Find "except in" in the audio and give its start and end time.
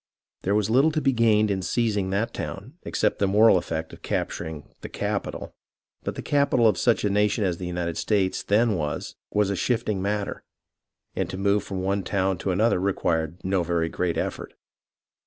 2.81-3.27